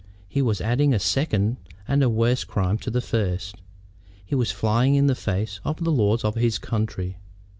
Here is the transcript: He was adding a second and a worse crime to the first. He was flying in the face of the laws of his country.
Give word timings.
He 0.27 0.41
was 0.41 0.61
adding 0.61 0.95
a 0.95 0.99
second 0.99 1.57
and 1.87 2.01
a 2.01 2.09
worse 2.09 2.43
crime 2.43 2.79
to 2.79 2.89
the 2.89 3.01
first. 3.01 3.57
He 4.25 4.33
was 4.33 4.49
flying 4.51 4.95
in 4.95 5.05
the 5.05 5.13
face 5.13 5.59
of 5.63 5.83
the 5.83 5.91
laws 5.91 6.23
of 6.23 6.33
his 6.33 6.57
country. 6.57 7.17